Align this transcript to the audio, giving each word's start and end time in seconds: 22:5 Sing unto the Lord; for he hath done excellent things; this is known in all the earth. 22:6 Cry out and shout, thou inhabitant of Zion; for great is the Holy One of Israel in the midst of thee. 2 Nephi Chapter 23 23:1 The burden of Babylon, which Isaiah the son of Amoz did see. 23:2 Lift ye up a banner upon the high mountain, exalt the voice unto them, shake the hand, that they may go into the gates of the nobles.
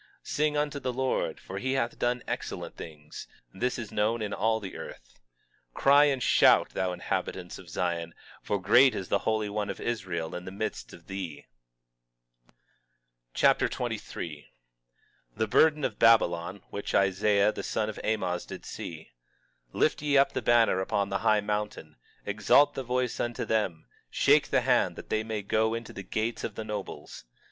22:5 0.23 0.27
Sing 0.29 0.57
unto 0.57 0.79
the 0.79 0.91
Lord; 0.91 1.39
for 1.39 1.59
he 1.59 1.73
hath 1.73 1.99
done 1.99 2.23
excellent 2.27 2.75
things; 2.75 3.27
this 3.53 3.77
is 3.77 3.91
known 3.91 4.19
in 4.23 4.33
all 4.33 4.59
the 4.59 4.75
earth. 4.75 5.19
22:6 5.73 5.73
Cry 5.75 6.09
out 6.09 6.13
and 6.13 6.23
shout, 6.23 6.69
thou 6.71 6.91
inhabitant 6.91 7.59
of 7.59 7.69
Zion; 7.69 8.15
for 8.41 8.59
great 8.59 8.95
is 8.95 9.09
the 9.09 9.19
Holy 9.29 9.47
One 9.47 9.69
of 9.69 9.79
Israel 9.79 10.33
in 10.33 10.45
the 10.45 10.51
midst 10.51 10.91
of 10.91 11.05
thee. 11.05 11.45
2 12.45 12.49
Nephi 12.49 12.57
Chapter 13.35 13.69
23 13.69 14.47
23:1 15.35 15.37
The 15.37 15.47
burden 15.47 15.83
of 15.83 15.99
Babylon, 15.99 16.63
which 16.71 16.95
Isaiah 16.95 17.51
the 17.51 17.61
son 17.61 17.87
of 17.87 17.99
Amoz 18.03 18.47
did 18.47 18.65
see. 18.65 19.11
23:2 19.75 19.79
Lift 19.81 20.01
ye 20.01 20.17
up 20.17 20.35
a 20.35 20.41
banner 20.41 20.79
upon 20.81 21.09
the 21.09 21.19
high 21.19 21.41
mountain, 21.41 21.95
exalt 22.25 22.73
the 22.73 22.81
voice 22.81 23.19
unto 23.19 23.45
them, 23.45 23.85
shake 24.09 24.47
the 24.49 24.61
hand, 24.61 24.95
that 24.95 25.09
they 25.09 25.21
may 25.23 25.43
go 25.43 25.75
into 25.75 25.93
the 25.93 26.01
gates 26.01 26.43
of 26.43 26.55
the 26.55 26.63
nobles. 26.63 27.25